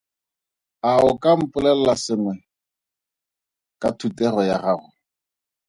A 0.89 0.91
o 1.07 1.11
ka 1.21 1.31
mpolelela 1.39 1.93
sengwe 2.05 2.33
ka 2.43 2.47
ga 3.79 3.89
thutego 3.97 4.41
ya 4.49 4.57
gago? 4.63 4.87